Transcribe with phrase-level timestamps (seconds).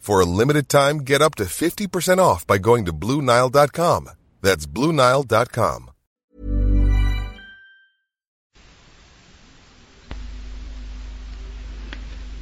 [0.00, 4.08] For a limited time, get up to 50% off by going to BlueNile.com.
[4.40, 5.90] That's BlueNile.com.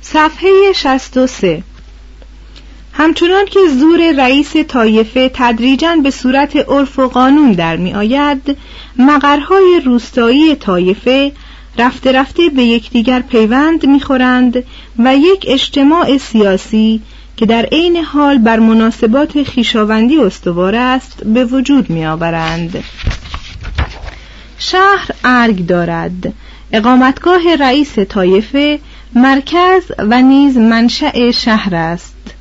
[0.02, 1.62] صفحه 63
[2.92, 8.56] همچنان که زور رئیس طایفه تدریجا به صورت عرف و قانون در می آید
[8.96, 11.32] مقرهای روستایی طایفه
[11.78, 14.64] رفته رفته به یکدیگر پیوند می‌خورند
[14.98, 17.02] و یک اجتماع سیاسی
[17.38, 22.84] که در عین حال بر مناسبات خیشاوندی استوار است به وجود می آورند.
[24.58, 26.34] شهر ارگ دارد
[26.72, 28.78] اقامتگاه رئیس طایفه
[29.14, 32.34] مرکز و نیز منشأ شهر است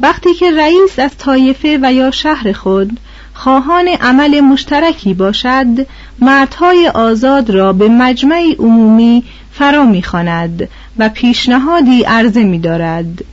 [0.00, 3.00] وقتی که رئیس از طایفه و یا شهر خود
[3.34, 5.86] خواهان عمل مشترکی باشد
[6.18, 13.24] مردهای آزاد را به مجمع عمومی فرا می‌خواند و پیشنهادی عرضه می دارد.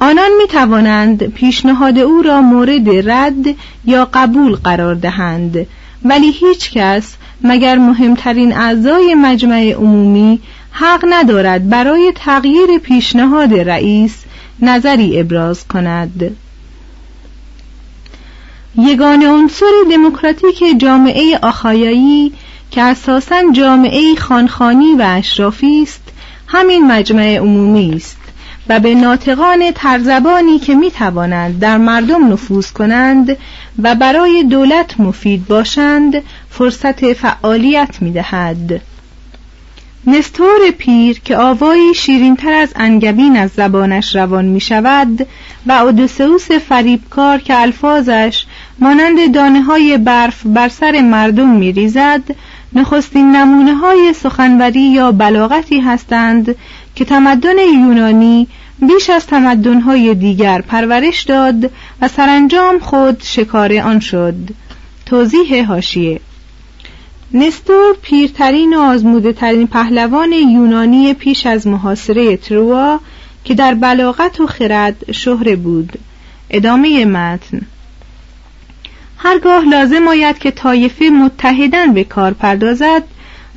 [0.00, 5.66] آنان می توانند پیشنهاد او را مورد رد یا قبول قرار دهند.
[6.04, 14.24] ولی هیچ کس مگر مهمترین اعضای مجمع عمومی حق ندارد برای تغییر پیشنهاد رئیس
[14.60, 16.36] نظری ابراز کند.
[18.76, 22.32] یگان عنصر دموکراتیک جامعه آخایایی
[22.70, 26.02] که اساسا جامعه خانخانی و اشرافی است
[26.46, 28.17] همین مجمع عمومی است.
[28.68, 33.36] و به ناطقان ترزبانی که می توانند در مردم نفوذ کنند
[33.82, 38.80] و برای دولت مفید باشند فرصت فعالیت می دهد.
[40.06, 45.26] نستور پیر که آوایی شیرینتر از انگبین از زبانش روان می شود
[45.66, 48.44] و اودوسئوس فریبکار که الفاظش
[48.78, 52.22] مانند دانه های برف بر سر مردم می ریزد
[52.72, 56.54] نخستین نمونه های سخنوری یا بلاغتی هستند
[56.94, 58.48] که تمدن یونانی
[58.80, 64.34] بیش از تمدنهای دیگر پرورش داد و سرانجام خود شکار آن شد.
[65.06, 66.20] توضیح هاشیه
[67.34, 73.00] نستور پیرترین و آزموده ترین پهلوان یونانی پیش از محاصره تروا
[73.44, 75.98] که در بلاغت و خرد شهره بود.
[76.50, 77.60] ادامه متن.
[79.18, 83.02] هرگاه لازم آید که طایفه متحدن به کار پردازد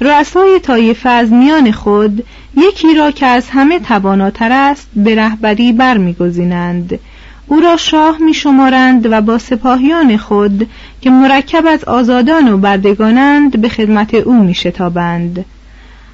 [0.02, 2.26] رؤسای طایفه از میان خود
[2.58, 7.00] یکی را که از همه تواناتر است به رهبری برمیگزینند
[7.48, 10.70] او را شاه می شمارند و با سپاهیان خود
[11.02, 15.46] که مرکب از آزادان و بردگانند به خدمت او می شتابند.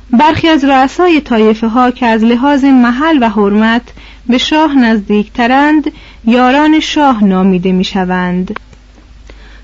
[0.09, 3.81] برخی از رؤسای طایفه ها که از لحاظ محل و حرمت
[4.29, 5.91] به شاه نزدیکترند
[6.25, 8.59] یاران شاه نامیده می شوند.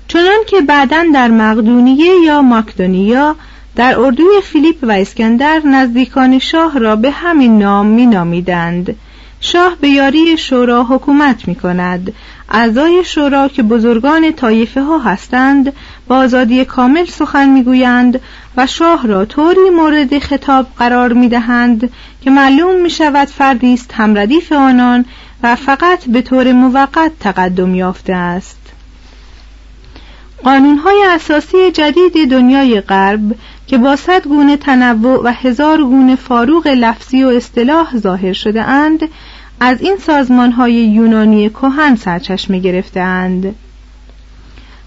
[0.08, 3.36] چنان که بعدا در مقدونیه یا ماکدونیا
[3.76, 8.96] در اردوی فیلیپ و اسکندر نزدیکان شاه را به همین نام می نامیدند.
[9.40, 12.14] شاه به یاری شورا حکومت می کند
[12.48, 15.72] اعضای شورا که بزرگان طایفه ها هستند
[16.08, 18.20] با آزادی کامل سخن می‌گویند
[18.56, 23.90] و شاه را طوری مورد خطاب قرار می دهند که معلوم می شود فردی است
[23.94, 25.04] همردیف آنان
[25.42, 28.58] و فقط به طور موقت تقدم یافته است
[30.44, 33.34] قانونهای اساسی جدید دنیای غرب
[33.66, 39.00] که با صد گونه تنوع و هزار گونه فاروق لفظی و اصطلاح ظاهر شده اند
[39.60, 43.54] از این سازمان های یونانی کهن سرچشمه گرفتهاند.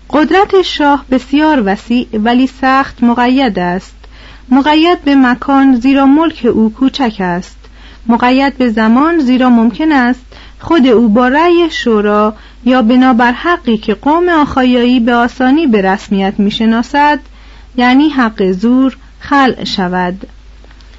[0.09, 3.95] قدرت شاه بسیار وسیع ولی سخت مقید است
[4.49, 7.57] مقید به مکان زیرا ملک او کوچک است
[8.07, 10.25] مقید به زمان زیرا ممکن است
[10.59, 12.33] خود او با رأی شورا
[12.65, 17.19] یا بنابر حقی که قوم آخایایی به آسانی به رسمیت می‌شناسد
[17.77, 20.27] یعنی حق زور خلع شود.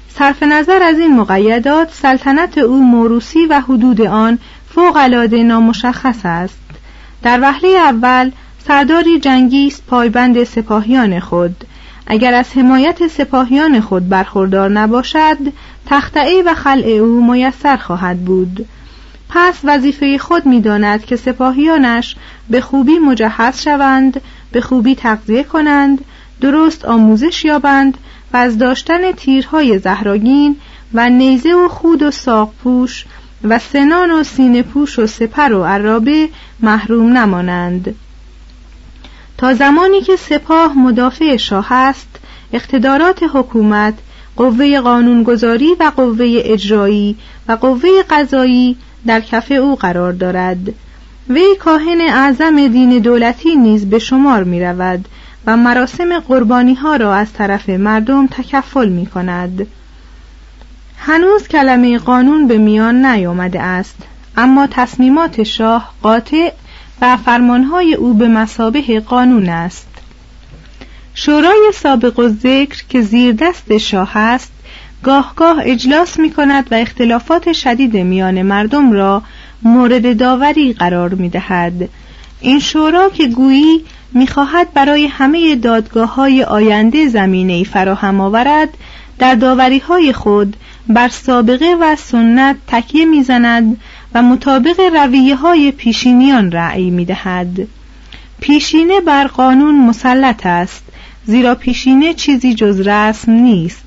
[0.09, 4.39] صرف نظر از این مقیدات سلطنت او موروسی و حدود آن
[4.69, 6.59] فوق العاده نامشخص است.
[7.23, 8.31] در وهله اول
[8.67, 11.63] سرداری جنگی است پایبند سپاهیان خود.
[12.07, 15.37] اگر از حمایت سپاهیان خود برخوردار نباشد
[15.85, 18.65] تختعی و خلع او میسر خواهد بود.
[19.29, 22.15] پس وظیفه خود می‌داند که سپاهیانش
[22.49, 24.21] به خوبی مجهز شوند
[24.51, 26.05] به خوبی تغذیه کنند
[26.41, 27.97] درست آموزش یابند
[28.33, 30.55] و از داشتن تیرهای زهراگین
[30.93, 33.05] و نیزه و خود و ساقپوش
[33.43, 37.95] و سنان و سینه پوش و سپر و عرابه محروم نمانند.
[39.37, 42.19] تا زمانی که سپاه مدافع شاه است
[42.53, 43.93] اقتدارات حکومت
[44.35, 47.15] قوه قانونگذاری و قوه اجرایی
[47.47, 50.73] و قوه قضایی در کف او قرار دارد.
[51.29, 55.05] وی کاهن اعظم دین دولتی نیز به شمار می رود
[55.49, 59.67] و مراسم قربانی ها را از طرف مردم تکفل می کند
[60.97, 63.95] هنوز کلمه قانون به میان نیامده است
[64.37, 66.51] اما تصمیمات شاه قاطع
[67.01, 69.87] و فرمانهای او به مسابه قانون است
[71.13, 74.51] شورای سابق و ذکر که زیر دست شاه است
[75.03, 79.23] گاه اجلاس می کند و اختلافات شدید میان مردم را
[79.61, 81.89] مورد داوری قرار می دهد.
[82.41, 88.69] این شورا که گویی می‌خواهد برای همه دادگاه های آینده زمینه فراهم آورد
[89.19, 90.55] در داوری های خود
[90.89, 93.77] بر سابقه و سنت تکیه می‌زند
[94.13, 97.67] و مطابق رویه های پیشینیان رأی می دهد.
[98.41, 100.83] پیشینه بر قانون مسلط است
[101.25, 103.85] زیرا پیشینه چیزی جز رسم نیست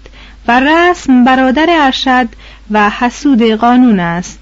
[0.48, 2.28] و رسم برادر ارشد
[2.70, 4.41] و حسود قانون است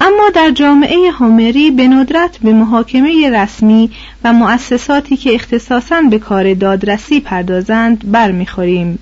[0.00, 3.90] اما در جامعه هومری به ندرت به محاکمه رسمی
[4.24, 8.98] و مؤسساتی که اختصاصا به کار دادرسی پردازند برمیخوریم.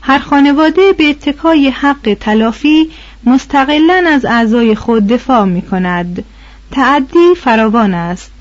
[0.00, 2.90] هر خانواده به اتکای حق تلافی
[3.24, 6.24] مستقلا از اعضای خود دفاع می کند
[6.70, 8.32] تعدی فراوان است.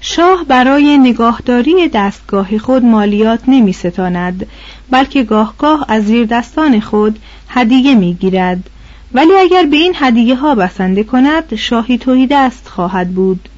[0.00, 4.46] شاه برای نگاهداری دستگاه خود مالیات نمی ستاند
[4.90, 7.18] بلکه گاهگاه از زیر دستان خود
[7.48, 8.70] هدیه می گیرد
[9.14, 13.48] ولی اگر به این هدیه ها بسنده کند شاهی توی دست خواهد بود.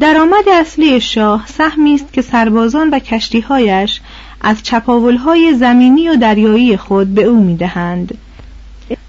[0.00, 4.00] درآمد اصلی شاه سهمی است که سربازان و کشتیهایش
[4.40, 8.18] از چپاولهای زمینی و دریایی خود به او می‌دهند.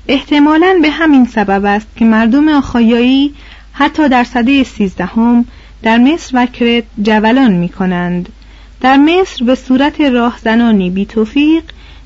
[0.08, 3.34] احتمالا به همین سبب است که مردم آخایایی
[3.74, 5.46] حتی در سده سیزدهم
[5.84, 8.30] در مصر و کرت جولان می کنند
[8.82, 11.64] در مصر به صورت راهزنانی بی توفیق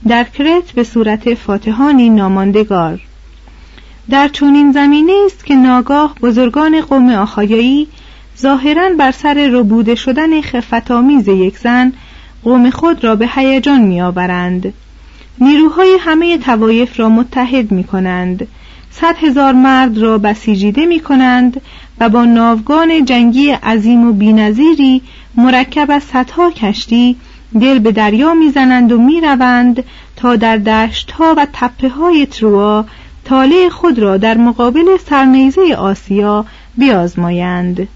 [0.07, 2.99] در کرت به صورت فاتحانی ناماندگار.
[4.09, 7.87] در چنین زمینه است که ناگاه بزرگان قوم آخایایی
[8.39, 11.93] ظاهرا بر سر ربوده شدن خفتآمیز یک زن
[12.43, 14.73] قوم خود را به هیجان میآورند.
[15.41, 18.47] نیروهای همه توایف را متحد می کنند
[18.91, 21.61] صد هزار مرد را بسیجیده می کنند
[21.99, 25.01] و با ناوگان جنگی عظیم و بینظیری
[25.35, 27.15] مرکب از صدها کشتی
[27.61, 29.83] دل به دریا می‌زنند و می‌روند
[30.15, 32.25] تا در دشتها و تپه های
[33.25, 36.45] تاله خود را در مقابل سرنیزه آسیا
[36.77, 37.87] بیازمایند.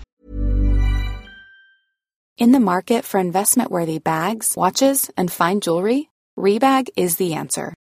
[2.38, 7.74] In the market for investment-worthy bags, watches, and fine jewelry, Rebag is the answer.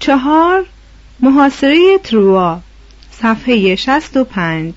[0.00, 0.66] چهار
[1.20, 2.60] محاصره تروا
[3.10, 4.74] صفحه 65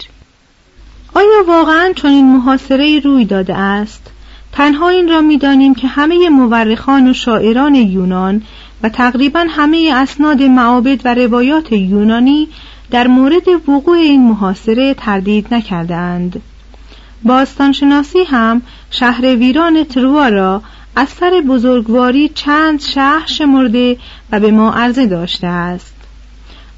[1.13, 4.12] آیا واقعا چنین محاصره روی داده است؟
[4.51, 8.42] تنها این را می‌دانیم که همه مورخان و شاعران یونان
[8.84, 12.48] و تقریبا همه اسناد معابد و روایات یونانی
[12.92, 16.42] در مورد وقوع این محاصره تردید نکردند.
[17.24, 18.62] باستانشناسی هم
[18.92, 20.62] شهر ویران تروا را
[20.95, 23.97] از سر بزرگواری چند شهر شمرده
[24.31, 25.93] و به ما عرضه داشته است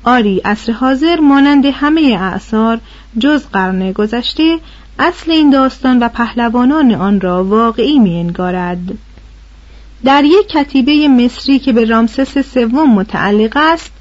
[0.04, 2.80] آری عصر حاضر مانند همه اعثار
[3.20, 4.60] جز قرن گذشته
[5.00, 8.80] اصل این داستان و پهلوانان آن را واقعی می انگارد.
[10.04, 13.92] در یک کتیبه مصری که به رامسس سوم متعلق است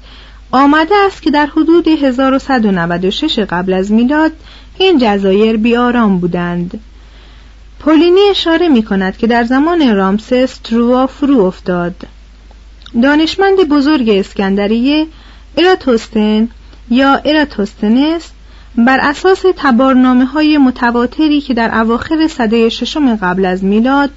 [0.51, 4.31] آمده است که در حدود 1196 قبل از میلاد
[4.77, 6.79] این جزایر بیارام بودند
[7.85, 11.95] پولینی اشاره می کند که در زمان رامسس تروا فرو افتاد.
[13.03, 15.07] دانشمند بزرگ اسکندریه
[15.57, 16.49] اراتوستن
[16.89, 18.31] یا اراتوستنس
[18.77, 24.09] بر اساس تبارنامه های متواتری که در اواخر سده ششم قبل از میلاد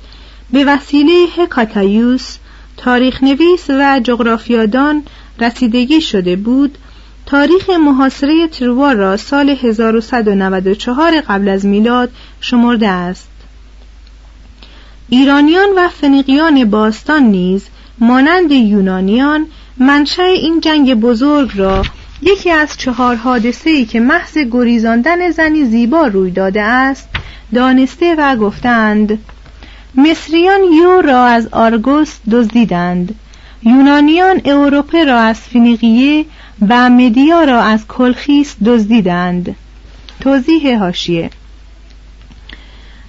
[0.52, 2.36] به وسیله هکاتایوس
[2.76, 5.02] تاریخ نویس و جغرافیادان
[5.40, 6.78] رسیدگی شده بود
[7.26, 12.10] تاریخ محاصره تروا را سال 1194 قبل از میلاد
[12.40, 13.27] شمرده است.
[15.08, 17.66] ایرانیان و فنیقیان باستان نیز
[17.98, 19.46] مانند یونانیان
[19.76, 21.82] منشأ این جنگ بزرگ را
[22.22, 27.08] یکی از چهار حادثه ای که محض گریزاندن زنی زیبا روی داده است
[27.54, 29.18] دانسته و گفتند
[29.94, 33.14] مصریان یو را از آرگوس دزدیدند.
[33.62, 36.24] یونانیان اروپه را از فنیقیه
[36.68, 39.56] و مدیا را از کلخیس دزدیدند.
[40.20, 41.30] توضیح هاشیه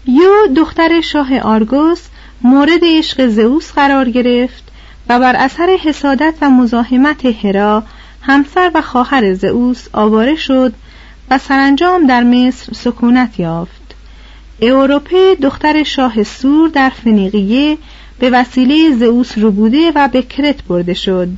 [0.07, 2.01] یو دختر شاه آرگوس
[2.41, 4.63] مورد عشق زئوس قرار گرفت
[5.09, 7.83] و بر اثر حسادت و مزاحمت هرا
[8.21, 10.73] همسر و خواهر زئوس آواره شد
[11.31, 13.95] و سرانجام در مصر سکونت یافت.
[14.61, 17.77] اروپه دختر شاه سور در فنیقیه
[18.19, 21.29] به وسیله زئوس رو بوده و به کرت برده شد.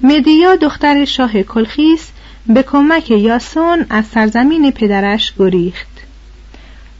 [0.00, 2.08] مدیا دختر شاه کلخیس
[2.46, 5.87] به کمک یاسون از سرزمین پدرش گریخت.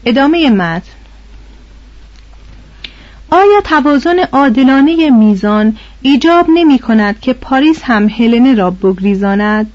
[0.05, 0.93] ادامه متن
[3.31, 9.73] آیا توازن عادلانه میزان ایجاب نمی کند که پاریس هم هلنه را بگریزاند؟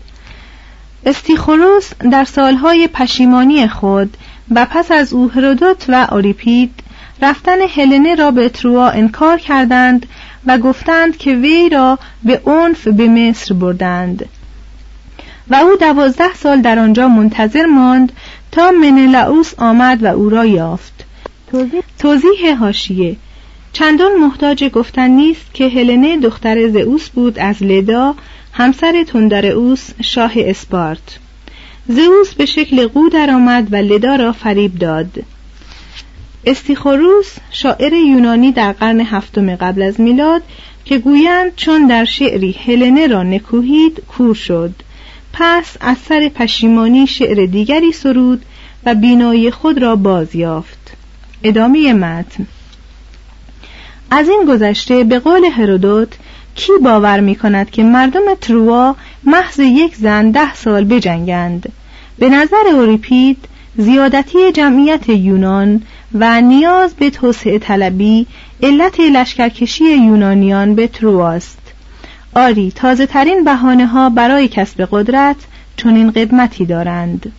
[1.06, 4.18] استیخوروس در سالهای پشیمانی خود
[4.52, 6.84] و پس از او هرودوت و اوریپید
[7.22, 10.06] رفتن هلنه را به تروا انکار کردند
[10.46, 14.26] و گفتند که وی را به عنف به مصر بردند
[15.50, 18.12] و او دوازده سال در آنجا منتظر ماند
[18.54, 21.06] تا منلاوس آمد و او را یافت.
[22.00, 23.16] توضیح هاشیه
[23.74, 28.16] چندان محتاج گفتن نیست که هلنه دختر زئوس بود از لدا
[28.54, 29.06] همسر
[29.56, 31.20] اوس شاه اسپارت.
[31.88, 35.24] زئوس به شکل قو درآمد و لدا را فریب داد.
[36.46, 40.42] استیخوروس شاعر یونانی در قرن هفتم قبل از میلاد
[40.86, 44.74] که گویند چون در شعری هلنه را نکوهید کور شد.
[45.34, 48.46] پس از سر پشیمانی شعر دیگری سرود
[48.86, 50.92] و بینایی خود را باز یافت.
[51.44, 52.48] ادامه متن.
[54.12, 56.14] از این گذشته به قول هرودوت
[56.56, 61.72] کی باور می کند که مردم تروا محض یک زن ده سال بجنگند؟
[62.20, 63.38] به نظر اوریپید
[63.78, 65.82] زیادتی جمعیت یونان
[66.14, 68.28] و نیاز به توسعه طلبی
[68.64, 71.63] علت لشکرکشی یونانیان به ترواست
[72.36, 75.36] آری تازه ترین بحانه ها برای کسب قدرت
[75.78, 77.32] چنین قدمتی دارند.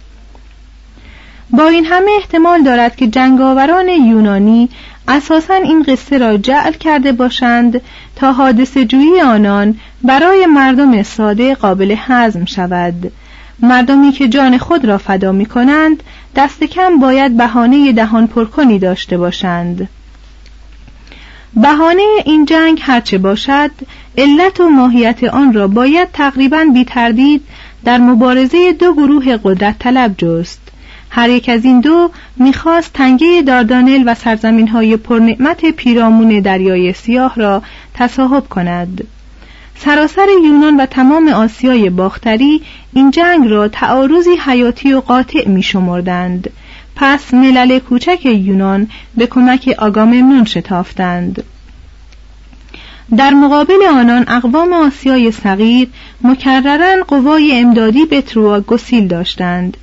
[1.51, 4.69] با این همه احتمال دارد که جنگاوران یونانی
[5.09, 7.81] اساسا این قصه را جعل کرده باشند
[8.17, 13.13] تا حادث جویی آنان برای مردم ساده قابل هضم شود.
[13.61, 16.03] مردمی که جان خود را فدا می کنند
[16.37, 19.89] دست کم باید بهانه دهان پرکنی داشته باشند.
[21.57, 23.71] بهانه این جنگ هرچه باشد
[24.19, 27.43] علت و ماهیت آن را باید تقریبا بی تردید
[27.85, 30.61] در مبارزه دو گروه قدرت طلب جست
[31.11, 37.35] هر یک از این دو می‌خواست تنگه داردانل و سرزمین های پرنعمت پیرامون دریای سیاه
[37.37, 37.63] را
[37.95, 39.05] تصاحب کند
[39.77, 46.51] سراسر یونان و تمام آسیای باختری این جنگ را تعارضی حیاتی و قاطع می شمردند.
[46.97, 51.45] پس ملل کوچک یونان به کمک آگاممنون شتافتند.
[53.17, 55.89] در مقابل آنان اقوام آسیای صغیر
[56.23, 59.77] مکررن قوای امدادی به تروا گسیل داشتند.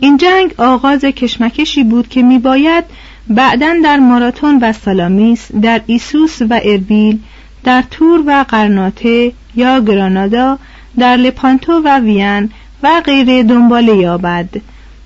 [0.00, 2.84] این جنگ آغاز کشمکشی بود که میباید
[3.28, 7.18] بعدا در ماراتون و سالامیس در ایسوس و اربیل
[7.64, 10.58] در تور و قرناته یا گرانادا
[10.98, 12.50] در لپانتو و وین
[12.82, 14.48] و غیره دنباله یابد.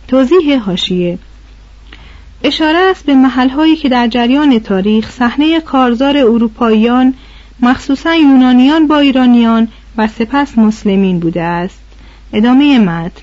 [0.09, 1.19] توضیح هاشیه
[2.45, 7.15] اشاره است به محلهایی که در جریان تاریخ صحنه کارزار اروپاییان
[7.61, 11.79] مخصوصا یونانیان با ایرانیان و سپس مسلمین بوده است.
[12.33, 13.23] ادامه متن.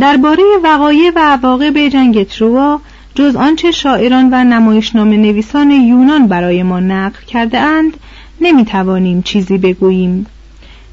[0.00, 2.80] درباره وقایع و عواقب جنگ تروا
[3.14, 7.96] جز آنچه شاعران و نمایشنامه نویسان یونان برای ما نقل کرده اند
[8.40, 10.26] نمی توانیم چیزی بگوییم.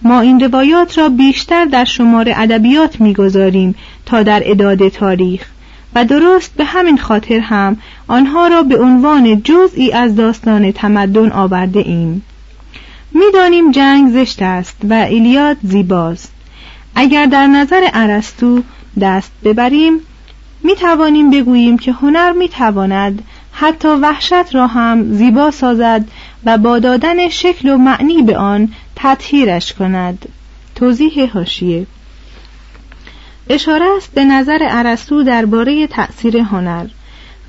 [0.03, 5.45] ما این روایات را بیشتر در شمار ادبیات می‌گذاریم تا در اداد تاریخ.
[5.95, 11.79] و درست به همین خاطر هم آنها را به عنوان جزئی از داستان تمدن آورده
[11.79, 12.21] ایم.
[13.11, 16.33] می‌دانیم جنگ زشت است و ایلیاد زیباست.
[16.95, 18.63] اگر در نظر ارسطو
[19.01, 19.99] دست ببریم
[20.63, 26.05] می توانیم بگوییم که هنر می تواند حتی وحشت را هم زیبا سازد
[26.45, 28.69] و با دادن شکل و معنی به آن
[29.03, 30.29] تطهیرش کند.
[30.75, 31.87] توضیح هاشیه
[33.49, 36.85] اشاره است به نظر ارسطو درباره تأثیر هنر.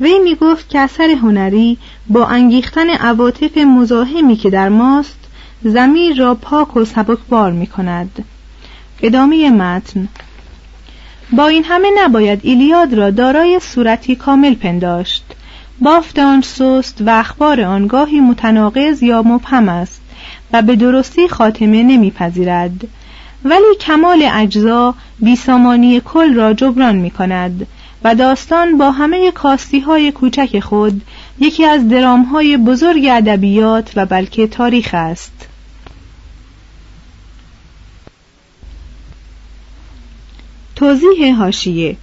[0.00, 5.18] وی می گفت که اثر هنری با انگیختن عواطف مزاحمی که در ماست
[5.62, 8.25] زمیر را پاک و سبکبار می کند
[9.02, 10.08] ادامه متن.
[11.32, 15.25] با این همه نباید ایلیاد را دارای صورتی کامل پنداشت.
[15.80, 20.03] بافت آن سست و اخبار آنگاهی متناقض یا مبهم است.
[20.52, 22.88] و به درستی خاتمه نمیپذیرد.
[23.45, 27.66] ولی کمال اجزا بیسامانی کل را جبران می کند
[28.04, 31.02] و داستان با همه کاستی های کوچک خود
[31.40, 35.49] یکی از درام های بزرگ ادبیات و بلکه تاریخ است.
[40.76, 41.97] توضیح هاشیه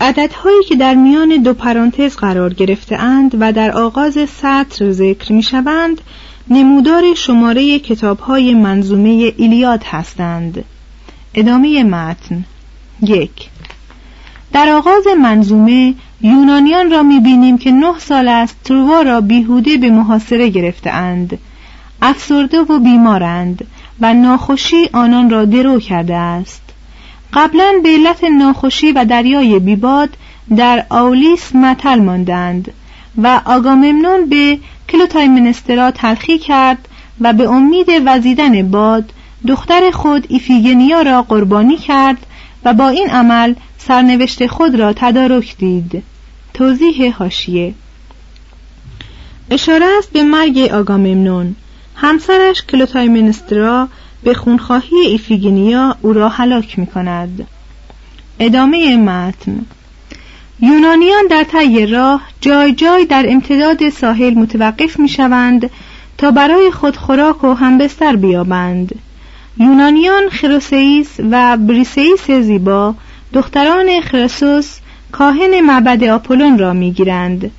[0.00, 5.42] عددهایی که در میان دو پرانتز قرار گرفته اند و در آغاز سطر ذکر می
[5.42, 6.00] شوند
[6.50, 10.64] نمودار شماره کتاب های منظومه ایلیاد هستند.
[11.34, 12.44] ادامه متن.
[13.02, 13.48] یک.
[14.52, 19.90] در آغاز منظومه یونانیان را می بینیم که نه سال است تروا را بیهوده به
[19.90, 21.38] محاصره گرفته اند.
[22.02, 23.66] افسرده و بیمارند
[24.00, 26.62] و ناخوشی آنان را درو کرده است.
[27.32, 30.08] قبلا به علت ناخوشی و دریای بیباد
[30.56, 32.72] در آولیس متل ماندند.
[33.16, 36.88] و آگاممنون به کلوتایمنسترا تلخی کرد
[37.20, 39.12] و به امید وزیدن باد
[39.46, 42.26] دختر خود ایفیگنیا را قربانی کرد
[42.64, 46.02] و با این عمل سرنوشت خود را تدارک دید.
[46.54, 47.74] توضیح حاشیه
[49.50, 51.54] اشاره است به مرگ آگاممنون.
[51.94, 53.88] همسرش کلوتایمنسترا
[54.22, 57.46] به خونخواهی ایفیگنیا او را هلاک می کند
[58.40, 59.66] ادامه متن.
[60.60, 65.70] یونانیان در طی راه جای جای در امتداد ساحل متوقف می شوند
[66.18, 68.94] تا برای خود خوراک و همبستر بیابند.
[69.58, 72.94] یونانیان خروسئیس و بریسئیس زیبا
[73.32, 74.78] دختران خرسوس
[75.12, 77.50] کاهن معبد آپولون را می‌گیرند.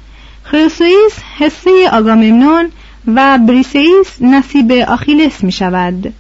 [0.43, 2.71] خروسئیس حصه آگاممنون
[3.15, 6.13] و بریسئیس نصیب آخیلس می شود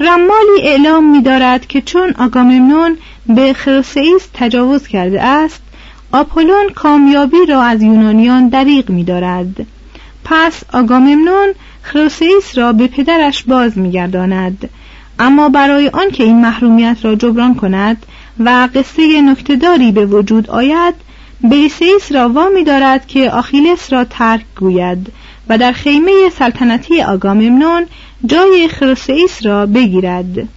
[0.00, 5.62] رمالی اعلام می دارد که چون آگاممنون به خروسئیس تجاوز کرده است
[6.12, 9.66] آپولون کامیابی را از یونانیان دریغ می دارد.
[10.24, 11.48] پس آگاممنون
[11.82, 14.70] خروسئیس را به پدرش باز می گرداند.
[15.18, 18.06] اما برای آنکه این محرومیت را جبران کند
[18.40, 20.94] و قصه نکتهداری به وجود آید
[21.40, 25.12] بیسیس را وامی دارد که آخیلس را ترک گوید
[25.48, 27.86] و در خیمه سلطنتی آگاممنون
[28.26, 30.48] جای خروسئیس را بگیرد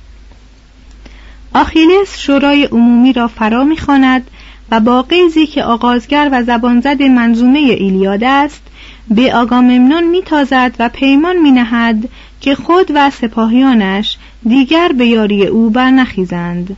[1.54, 4.28] آخیلس شورای عمومی را فرا می‌خواند
[4.72, 8.62] و با قیزی که آغازگر و زبانزد منظومه ایلیاد است
[9.10, 12.10] به آگاممنون میتازد و پیمان مینهد
[12.42, 16.78] که خود و سپاهیانش دیگر به یاری او برنخیزند.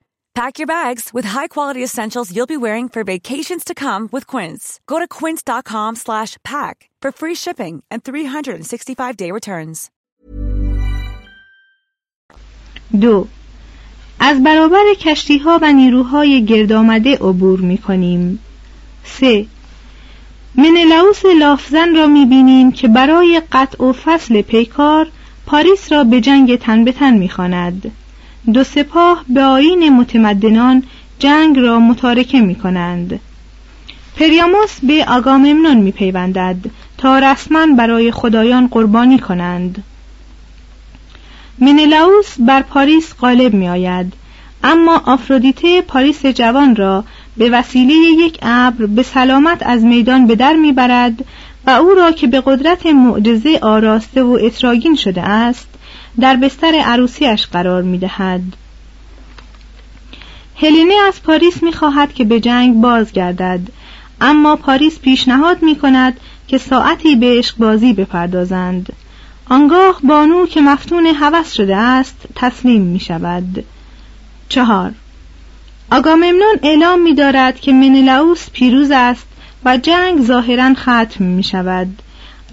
[0.33, 4.79] Pack your bags with high-quality essentials you'll be wearing for vacations to come with Quince.
[4.87, 9.89] Go to quince.com slash pack for free shipping and 365-day returns.
[13.01, 13.27] دو
[14.19, 18.39] از برابر کشتی ها و نیروهای گرد آمده عبور می کنیم.
[19.03, 19.45] سه
[20.55, 25.07] منلاوس لافزن را می بینیم که برای قطع و فصل پیکار
[25.45, 27.91] پاریس را به جنگ تن به تن می خاند.
[28.53, 30.83] دو سپاه به آین متمدنان
[31.19, 33.19] جنگ را متارکه می کنند.
[34.15, 36.57] پریاموس به آگاممنون می پیوندد
[36.97, 39.83] تا رسما برای خدایان قربانی کنند.
[41.59, 44.13] منلاوس بر پاریس غالب می آید
[44.63, 47.03] اما آفرودیته پاریس جوان را
[47.37, 51.25] به وسیله یک ابر به سلامت از میدان به در می‌برد
[51.67, 55.67] و او را که به قدرت معجزه آراسته و اطراگین شده است
[56.19, 58.41] در بستر عروسیش قرار می دهد.
[60.55, 63.59] هلینه از پاریس می خواهد که به جنگ بازگردد.
[64.21, 68.93] اما پاریس پیشنهاد می کند که ساعتی به عشقبازی بپردازند.
[69.49, 73.65] آنگاه بانو که مفتون هوس شده است تسلیم می شود
[74.49, 74.91] چهار.
[75.91, 79.27] آگاممنون اعلام می دارد که منلاوس پیروز است
[79.65, 82.01] و جنگ ظاهرا ختم می شود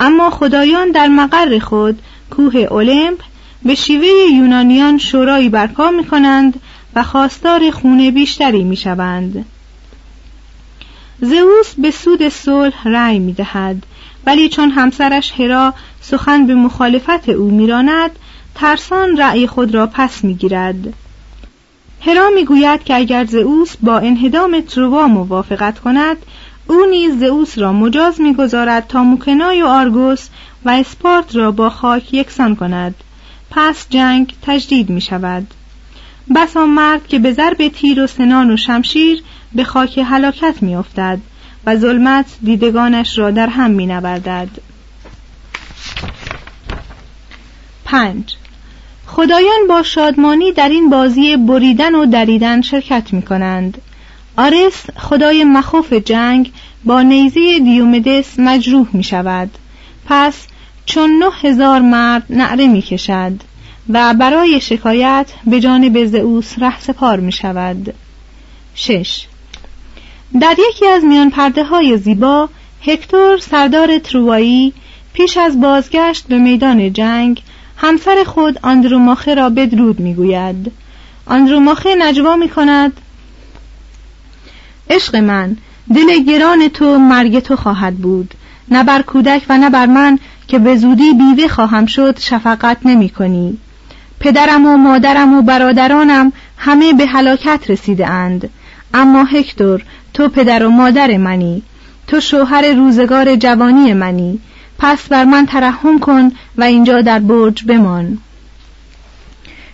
[0.01, 3.19] اما خدایان در مقر خود کوه اولمپ
[3.63, 6.61] به شیوه یونانیان شورایی برپا می کنند
[6.95, 9.45] و خواستار خونه بیشتری می شوند.
[11.21, 13.87] زئوس به سود صلح رأی می دهد
[14.27, 18.11] ولی چون همسرش هرا سخن به مخالفت او میراند
[18.55, 20.95] ترسان رأی خود را پس می‌گیرد
[22.01, 26.17] هرا می‌گوید که اگر زئوس با انهدام تروا موافقت کند
[26.67, 30.29] او نیز زئوس را مجاز می‌گذارد تا موکنای و آرگوس
[30.65, 32.95] و اسپارت را با خاک یکسان کند
[33.51, 35.55] پس جنگ تجدید می شود
[36.35, 39.23] بسا مرد که به ضرب تیر و سنان و شمشیر
[39.55, 41.19] به خاک هلاکت می افتد
[41.67, 44.49] و ظلمت دیدگانش را در هم می نوردد.
[47.85, 48.37] پنج
[49.07, 53.79] خدایان با شادمانی در این بازی بریدن و دریدن شرکت می کنند.
[54.37, 56.53] آرس خدای مخوف جنگ
[56.85, 59.51] با نیزه دیومدس مجروح می شود.
[60.07, 60.47] پس
[60.89, 63.33] چون نه هزار مرد نعره می کشد
[63.89, 67.95] و برای شکایت به جانب زئوس ره سپار می شود.
[68.75, 69.27] شش.
[70.41, 72.49] در یکی از میان پرده های زیبا
[72.87, 74.73] هکتور سردار تروایی
[75.13, 77.43] پیش از بازگشت به میدان جنگ
[77.77, 80.73] همسر خود آندروماخه را بدرود می‌گوید.
[81.27, 83.01] آندروماخه نجوا می کند
[84.91, 85.57] عشق من
[85.95, 88.35] دل گران تو مرگ تو خواهد بود.
[88.71, 93.09] نه بر کودک و نه بر من که به زودی بیوه خواهم شد شفقت نمی
[93.09, 93.59] کنی
[94.21, 98.51] پدرم و مادرم و برادرانم همه به هلاکت رسیده اند
[98.95, 99.83] اما هکتور
[100.15, 101.63] تو پدر و مادر منی.
[102.07, 104.41] تو شوهر روزگار جوانی منی.
[104.79, 108.19] پس بر من ترحم کن و اینجا در برج بمان.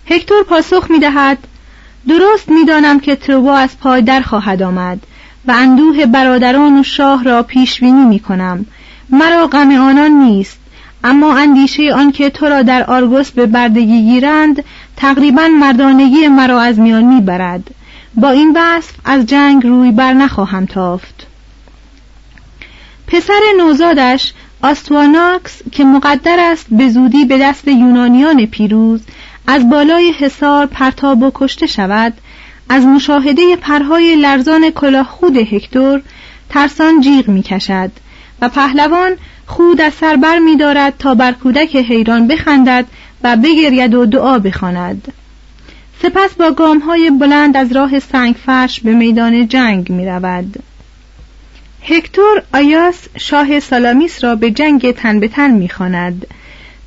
[0.06, 1.38] هکتور پاسخ می دهد
[2.08, 5.06] درست می‌دانم که تروبا از پایدر خواهد آمد
[5.46, 8.66] و اندوه برادران و شاه را پیش بینی می کنم
[9.10, 10.58] مرا غم آنان نیست.
[11.05, 14.64] اما اندیشه آنکه تو را در آرگوس به بردگی گیرند
[14.97, 17.71] تقریبا مردانگی مرا از میان می‌برد.
[18.14, 21.27] با این وصف از جنگ روی بر نخواهم تافت.
[23.07, 29.01] پسر نوزادش آستواناکس که مقدر است به زودی به دست یونانیان پیروز
[29.47, 32.12] از بالای حصار پرتاب و کشته شود.
[32.69, 36.03] از مشاهده پرهای لرزان کلاه خود هکتور
[36.49, 37.90] ترسان جیغ می کشد
[38.40, 39.12] و پهلوان
[39.46, 42.87] خود از سر بر می دارد تا بر کودک حیران بخندد
[43.22, 45.12] و بگرید و دعا بخواند.
[46.02, 50.62] سپس با گام های بلند از راه سنگ فرش به میدان جنگ می رود.
[51.83, 56.26] هکتور آیاس شاه سالامیس را به جنگ تن به تن می خاند.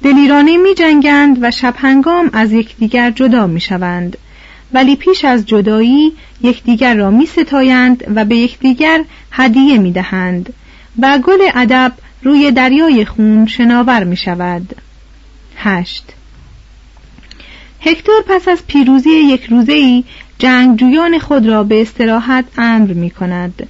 [0.04, 4.18] دلیرانه می جنگند و شب هنگام از یکدیگر جدا می شوند
[4.74, 10.54] ولی پیش از جدایی یکدیگر را می ستایند و به یکدیگر هدیه می دهند
[11.00, 11.92] و گل ادب
[12.24, 14.76] روی دریای خون شناور می شود.
[15.56, 16.14] هشت.
[17.82, 20.04] هکتور پس از پیروزی یک روزه ای
[20.40, 23.68] جنگجویان خود را به استراحت امر می کند.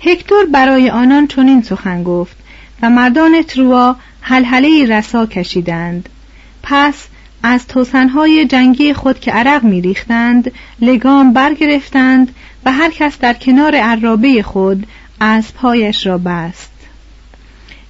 [0.00, 2.36] هکتور برای آنان چنین سخن گفت
[2.82, 6.08] و مردان تروا حلحله رسا کشیدند.
[6.62, 7.06] پس
[7.42, 12.34] از توسنهای جنگی خود که عرق میریختند لگام برگرفتند
[12.64, 14.86] و هر کس در کنار عرابه خود
[15.20, 16.75] از پایش را بست.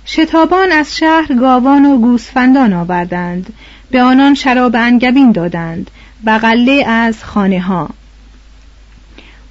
[0.06, 3.52] شتابان از شهر گاوان و گوسفندان آوردند.
[3.90, 5.90] به آنان شراب انگبین دادند.
[6.24, 7.88] و غله از خانه ها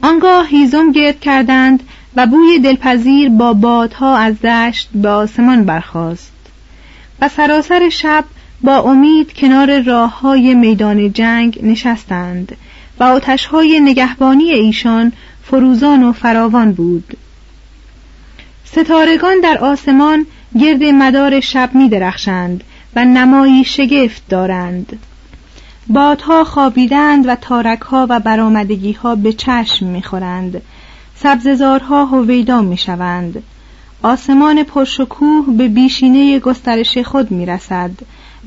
[0.02, 1.84] آنگاه هیزم گرد کردند
[2.16, 6.32] و بوی دلپذیر با بادها از دشت به آسمان برخاست.
[7.22, 8.26] و سراسر شب
[8.62, 12.58] با امید کنار راه های میدان جنگ نشستند
[13.00, 15.12] و آتش های نگهبانی ایشان
[15.44, 17.18] فروزان و فراوان بود.
[18.66, 20.26] ستارگان در آسمان
[20.60, 22.64] گرد مدار شب می درخشند
[22.96, 25.00] و نمایی شگفت دارند.
[25.88, 30.62] بادها خوابیدند و تارکها و برآمدگیها به چشم می‌خورند
[31.16, 33.44] سبززارها هویدا می‌شوند
[34.04, 37.92] آسمان پرشکوه به بیشینه گسترش خود می‌رسد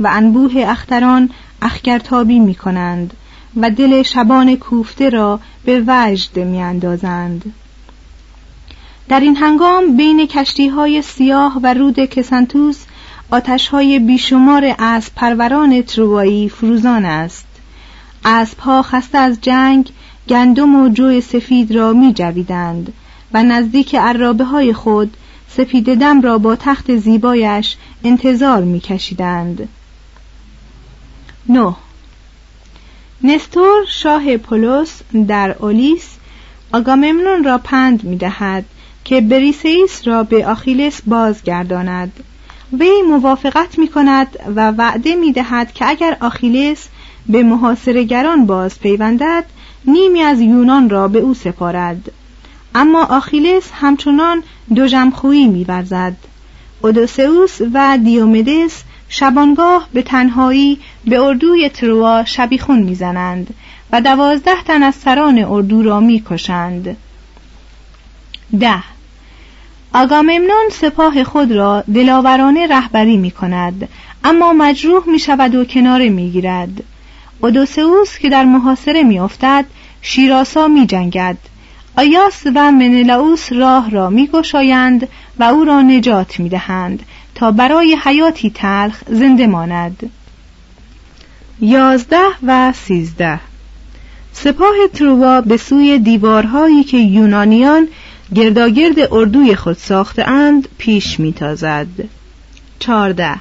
[0.00, 1.30] و انبوه اختران
[1.62, 3.14] اخگرتابی می کنند
[3.56, 7.52] و دل شبان کوفته را به وجد می اندازند.
[9.08, 12.84] در این هنگام بین کشتی های سیاه و رود کسنتوس
[13.30, 17.46] آتش های بیشمار از پروران تروایی فروزان است
[18.24, 19.90] اسبها خسته از جنگ
[20.28, 22.92] گندم و جوی سفید را می جویدند
[23.34, 25.16] و نزدیک عرابه های خود
[25.48, 29.68] سفید دم را با تخت زیبایش انتظار می کشیدند.
[31.48, 31.74] 9
[33.22, 36.08] نستور شاه پولس در اولیس
[36.72, 38.64] آگاممنون را پند می دهد
[39.08, 42.12] که بریسیس را به آخیلس بازگرداند.
[42.72, 46.88] وی موافقت می کند و وعده می دهد که اگر آخیلس
[47.28, 49.44] به محاصرگران باز پیوندد
[49.84, 52.12] نیمی از یونان را به او سپارد.
[52.74, 54.42] اما آخیلس همچنان
[54.74, 56.16] دو جمخویی میورزد.
[56.82, 63.54] اودوسئوس و دیومدس شبانگاه به تنهایی به اردوی تروا شبیخون می‌زنند
[63.92, 66.96] و دوازده تن از سران اردو را می‌کشند.
[68.60, 68.97] ده
[69.94, 73.88] آگاممنون سپاه خود را دلاورانه رهبری می کند
[74.24, 76.84] اما مجروح می شود و کناره می گیرد
[77.40, 79.64] اودوسئوس که در محاصره می افتد
[80.02, 81.36] شیراسا می جنگد
[81.96, 87.02] آیاس و منلاوس راه را می گشایند و او را نجات می دهند
[87.34, 90.10] تا برای حیاتی تلخ زنده ماند.
[91.60, 93.40] یازده و سیزده.
[94.32, 97.88] سپاه تروا به سوی دیوارهایی که یونانیان
[98.34, 101.86] گرداگرد اردوی خود ساخته اند پیش میتازد.
[102.78, 103.34] چارده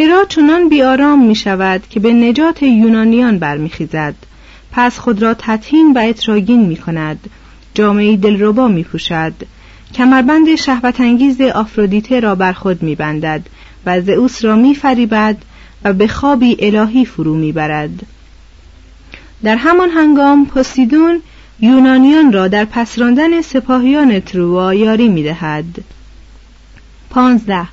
[0.00, 4.14] هرا چنان بیارام می شود که به نجات یونانیان برمیخیزد.
[4.72, 7.30] پس خود را تطهین و اتراگین می کند
[7.74, 9.32] جامعه دلربا می پوشد
[9.94, 13.46] کمربند شهوت انگیز آفرودیته را بر خود می بندد
[13.86, 15.36] و زئوس را می فریبد
[15.84, 18.06] و به خوابی الهی فرو می برد.
[19.42, 21.22] در همان هنگام پوسیدون
[21.60, 25.84] یونانیان را در پس راندن سپاهیان تروا یاری می دهد.
[27.10, 27.68] پانزده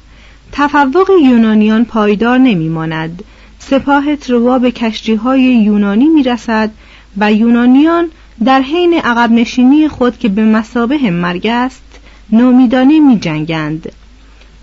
[0.51, 3.23] تفوق یونانیان پایدار نمی ماند.
[3.59, 6.71] سپاه تروا به کشتی های یونانی می‌رسد
[7.17, 8.09] و یونانیان
[8.45, 11.83] در حین عقب نشینی خود که به مسابه مرگ است
[12.29, 13.91] نومیدانه می جنگند.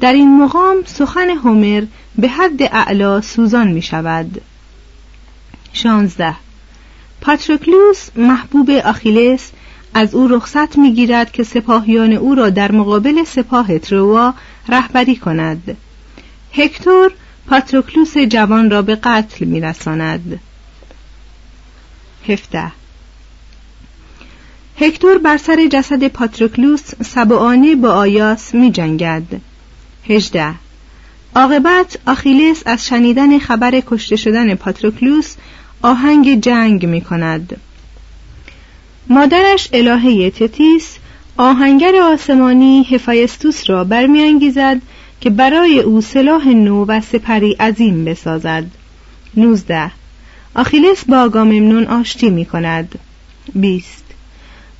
[0.00, 1.82] در این مقام سخن هومر
[2.18, 4.40] به حد اعلا سوزان می شود.
[5.72, 6.34] 16
[7.20, 9.50] پاترکلوس محبوب آخیلس
[9.94, 14.34] از او رخصت می‌گیرد که سپاهیان او را در مقابل سپاه تروا
[14.68, 15.76] رهبری کند.
[16.52, 17.12] هکتور
[17.46, 20.40] پاتروکلوس جوان را به قتل میرساند.
[22.28, 22.72] هفته
[24.80, 29.40] هکتور بر سر جسد پاتروکلوس سبعانه با آیاس می جنگد.
[30.08, 30.54] هجده.
[31.34, 35.34] عاقبت آخیلس از شنیدن خبر کشته شدن پاتروکلوس
[35.82, 37.60] آهنگ جنگ می کند
[39.08, 40.96] مادرش الهه تتیس
[41.36, 44.80] آهنگر آسمانی هفایستوس را برمیانگیزد
[45.20, 48.64] که برای او سلاح نو و سپری عظیم بسازد.
[49.36, 49.90] 19
[50.54, 52.98] آخیلس با آگاممنون آشتی می کند
[53.54, 54.04] 20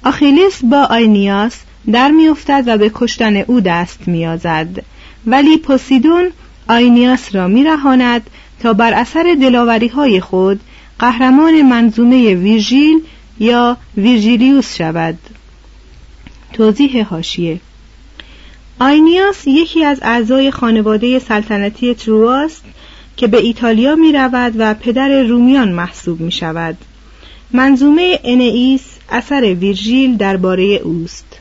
[0.05, 1.61] آخیلس با آینیاس
[1.93, 4.85] در میافتد و به کشتن او دست میازد
[5.27, 6.31] ولی پوسیدون
[6.69, 8.31] آینیاس را میرهاند
[8.63, 10.61] تا بر اثر دلاوری های خود
[11.01, 13.01] قهرمان منظومه ویرژیل
[13.39, 15.19] یا ویرژیلیوس شود.
[16.53, 17.61] توضیح هاشیه
[18.81, 22.65] آینیاس یکی از اعضای خانواده سلطنتی ترواست
[23.17, 26.77] که به ایتالیا می رود و پدر رومیان محسوب می شود
[27.53, 31.39] منظومه انئیس اثر ویرژیل درباره اوست.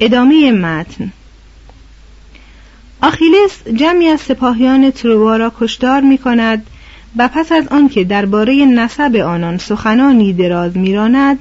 [0.00, 1.12] ادامه متن.
[3.02, 6.66] آخیلس جمعی از سپاهیان تروا را کشتار می کند
[7.16, 11.38] و پس از آنکه درباره نسب آنان سخنانی دراز میراند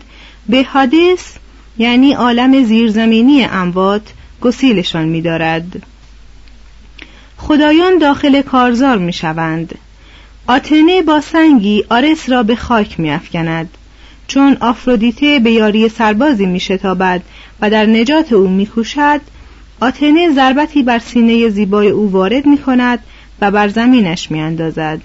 [0.50, 1.36] به حادث
[1.78, 5.84] یعنی عالم زیرزمینی اموات گسیلشان می‌دارد.
[7.38, 9.76] خدایان داخل کارزار می‌شوند.
[10.48, 13.70] آتنه با سنگی آرس را به خاک میافکند.
[14.28, 17.22] چون آفرودیته به یاری سربازی میشتابد
[17.62, 19.22] و در نجات او میکوشد
[19.80, 23.00] آتنه ضربتی بر سینه زیبای او وارد می کند
[23.42, 25.02] و بر زمینش می اندازد.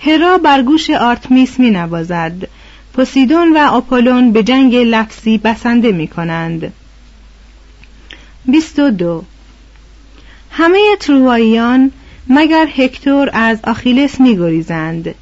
[0.00, 2.48] هرا بر گوش آرتمیس می نوازد.
[2.92, 6.72] پوسیدون و آپولون به جنگ لفظی بسنده می کنند.
[8.44, 9.24] 22
[10.50, 11.90] همه ترواییان
[12.28, 15.14] مگر هکتور از آخیلس می گریزند.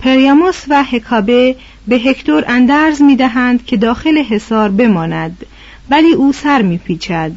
[0.00, 1.56] پریاموس و هکابه
[1.88, 5.46] به هکتور اندرز می دهند که داخل حصار بماند
[5.90, 7.32] ولی او سر می پیچد.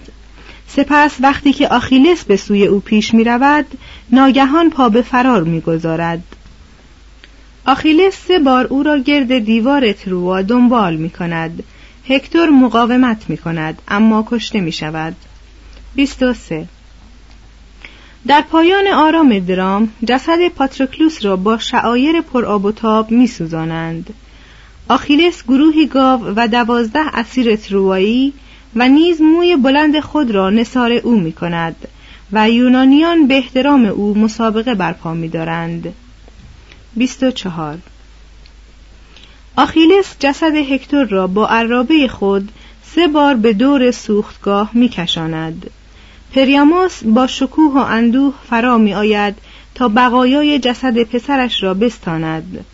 [0.67, 3.65] سپس وقتی که آخیلس به سوی او پیش می رود
[4.11, 6.28] ناگهان پا به فرار می گذارد.
[7.69, 11.63] آخیلس سه بار او را گرد دیوار تروا دنبال می کند
[12.07, 15.15] هکتور مقاومت می کند اما کشته می شود
[15.95, 16.67] 23
[18.27, 24.13] در پایان آرام درام جسد پاتروکلوس را با شعایر پر آب و تاب می سوزانند.
[24.87, 28.33] آخیلس گروهی گاو و دوازده اسیر تروایی
[28.75, 31.75] و نیز موی بلند خود را نصار او می کند
[32.31, 35.93] و یونانیان به احترام او مسابقه برپا می دارند
[36.95, 37.77] 24
[39.55, 42.51] آخیلس جسد هکتور را با عرابه خود
[42.83, 45.69] سه بار به دور سوختگاه می کشاند.
[46.33, 49.35] پریاموس با شکوه و اندوه فرا می آید
[49.75, 52.65] تا بقایای جسد پسرش را بستاند.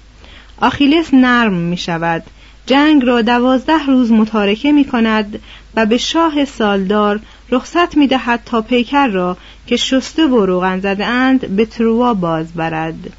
[0.62, 2.23] آخیلس نرم می شود
[2.65, 5.39] جنگ را دوازده روز متارکه می کند
[5.75, 11.06] و به شاه سالدار رخصت می دهد تا پیکر را که شسته و روغن زده
[11.06, 13.13] اند به تروا باز برد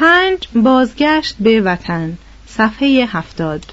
[0.00, 2.18] پنج بازگشت به وطن.
[2.46, 3.64] صفحه هفتاد.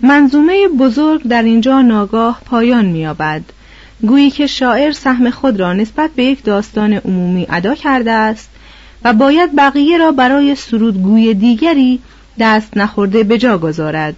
[0.00, 3.42] منظومه بزرگ در اینجا ناگاه پایان می‌یابد.
[4.02, 8.50] گویی که شاعر سهم خود را نسبت به یک داستان عمومی ادا کرده است
[9.04, 12.00] و باید بقیه را برای سرودگوی دیگری
[12.38, 14.16] دست نخورده به جا گذارد.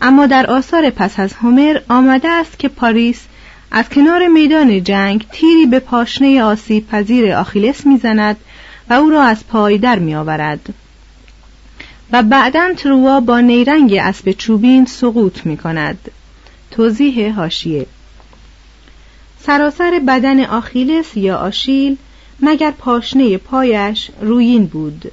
[0.00, 3.20] اما در آثار پس از هومر آمده است که پاریس
[3.70, 8.36] از کنار میدان جنگ تیری به پاشنه آسیب پذیر آخیلس می‌زند
[8.90, 10.74] و او را از پای در میآورد.
[12.12, 15.98] و بعدا تروا با نیرنگ اسب چوبین سقوط می کند
[16.70, 17.86] توضیح هاشیه
[19.40, 21.96] سراسر بدن آخیلس یا آشیل
[22.40, 25.12] مگر پاشنه پایش رویین بود.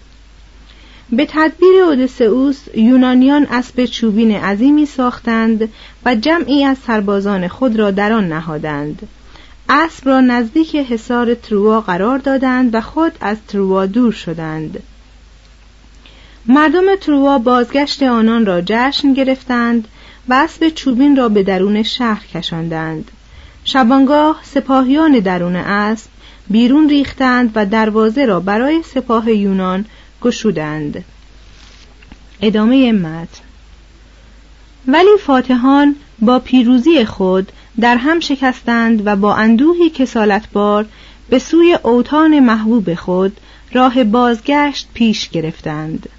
[1.09, 5.69] به تدبیر اودسئوس یونانیان اسب چوبین عظیمی ساختند
[6.05, 9.07] و جمعی از سربازان خود را در آن نهادند.
[9.69, 14.83] اسب را نزدیک حصار تروا قرار دادند و خود از تروا دور شدند.
[16.45, 19.87] مردم تروا بازگشت آنان را جشن گرفتند
[20.27, 23.11] و اسب چوبین را به درون شهر کشاندند.
[23.63, 26.09] شبانگاه سپاهیان درون اسب
[26.49, 29.85] بیرون ریختند و دروازه را برای سپاه یونان
[30.21, 31.03] گشودند.
[32.41, 33.41] ادامه متن.
[34.87, 40.85] ولی فاتحان با پیروزی خود در هم شکستند و با اندوهی کسالتبار
[41.29, 43.37] به سوی اوتان محبوب خود
[43.73, 46.09] راه بازگشت پیش گرفتند.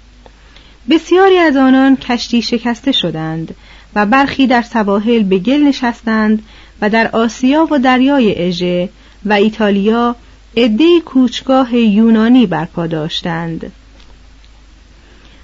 [0.89, 3.55] بسیاری از آنان کشتی شکسته شدند
[3.95, 6.43] و برخی در سواحل به گل نشستند
[6.81, 8.89] و در آسیا و دریای اژه
[9.25, 10.15] و ایتالیا
[10.57, 13.71] عدهای کوچگاه یونانی برپا داشتند.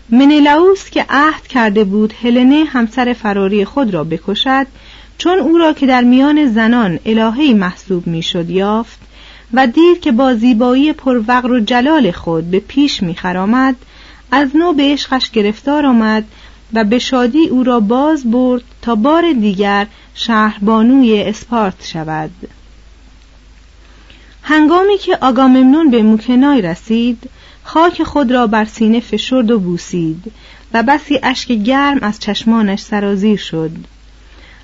[0.10, 4.67] منلاوس که عهد کرده بود هلنه همسر فراری خود را بکشد
[5.19, 8.99] چون او را که در میان زنان الههی محسوب می‌شد یافت
[9.53, 13.76] و دید که با زیبایی پروقر و جلال خود به پیش میخرامد
[14.32, 16.24] از نو به عشقش گرفتار آمد
[16.74, 22.32] و به شادی او را باز برد تا بار دیگر شهربانوی اسپارت شود.
[24.43, 27.30] هنگامی که آگاممنون به موکنای رسید
[27.63, 30.32] خاک خود را بر سینه فشرد و بوسید
[30.74, 33.72] و بسی اشک گرم از چشمانش سرازیر شد.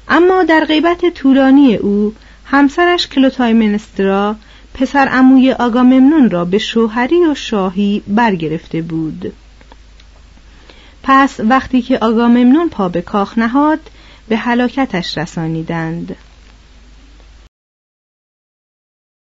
[0.10, 2.14] اما در غیبت طولانی او
[2.46, 4.36] همسرش کلوتایمنسترا
[4.74, 9.34] پسر اموی آگاممنون را به شوهری و شاهی برگرفته بود.
[11.04, 13.80] پس وقتی که آگاممنون پا به کاخ نهاد
[14.28, 16.16] به هلاکتش رسانیدند.